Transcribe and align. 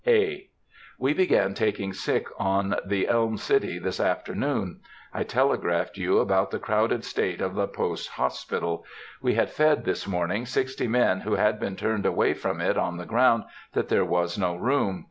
(A.) 0.07 0.49
We 0.97 1.13
began 1.13 1.53
taking 1.53 1.93
sick 1.93 2.25
on 2.39 2.75
the 2.87 3.07
Elm 3.07 3.37
City 3.37 3.77
this 3.77 3.99
afternoon. 3.99 4.79
I 5.13 5.21
telegraphed 5.23 5.95
you 5.95 6.17
about 6.17 6.49
the 6.49 6.57
crowded 6.57 7.03
state 7.05 7.39
of 7.39 7.53
the 7.53 7.67
post 7.67 8.09
hospital. 8.09 8.83
We 9.21 9.35
had 9.35 9.51
fed 9.51 9.85
this 9.85 10.07
morning 10.07 10.47
sixty 10.47 10.87
men 10.87 11.19
who 11.19 11.35
had 11.35 11.59
been 11.59 11.75
turned 11.75 12.07
away 12.07 12.33
from 12.33 12.61
it 12.61 12.79
on 12.79 12.97
the 12.97 13.05
ground 13.05 13.43
that 13.73 13.89
there 13.89 14.03
was 14.03 14.39
no 14.39 14.55
room. 14.55 14.99